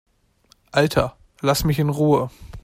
Alter, 0.71 1.13
lass 1.41 1.63
mich 1.63 1.77
in 1.77 1.89
Ruhe! 1.89 2.31